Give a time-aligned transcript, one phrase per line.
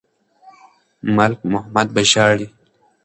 [1.15, 2.47] ملک محمد به ژاړي.